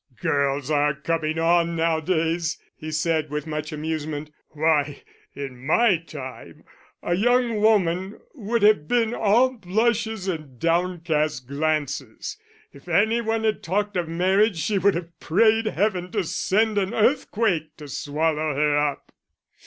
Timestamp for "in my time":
5.35-6.63